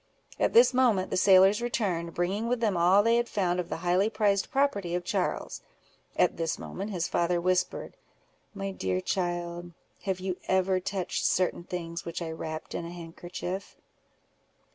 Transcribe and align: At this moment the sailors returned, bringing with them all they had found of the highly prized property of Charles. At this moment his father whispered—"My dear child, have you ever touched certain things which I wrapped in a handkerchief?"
At 0.39 0.53
this 0.53 0.73
moment 0.73 1.11
the 1.11 1.15
sailors 1.15 1.61
returned, 1.61 2.15
bringing 2.15 2.47
with 2.47 2.59
them 2.59 2.75
all 2.75 3.03
they 3.03 3.17
had 3.17 3.29
found 3.29 3.59
of 3.59 3.69
the 3.69 3.77
highly 3.85 4.09
prized 4.09 4.49
property 4.49 4.95
of 4.95 5.03
Charles. 5.05 5.61
At 6.15 6.37
this 6.37 6.57
moment 6.57 6.89
his 6.89 7.07
father 7.07 7.39
whispered—"My 7.39 8.71
dear 8.71 8.99
child, 8.99 9.73
have 10.05 10.19
you 10.19 10.37
ever 10.47 10.79
touched 10.79 11.23
certain 11.23 11.63
things 11.65 12.03
which 12.03 12.19
I 12.19 12.31
wrapped 12.31 12.73
in 12.73 12.83
a 12.83 12.89
handkerchief?" 12.89 13.75